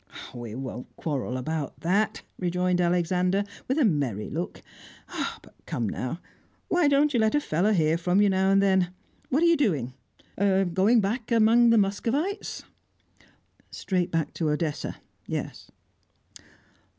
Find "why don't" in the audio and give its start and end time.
6.69-7.13